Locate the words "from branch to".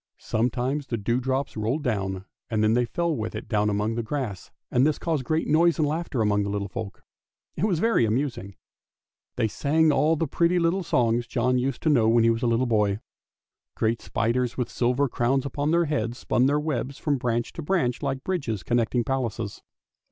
16.97-17.61